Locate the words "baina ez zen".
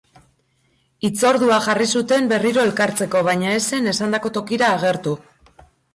3.29-3.93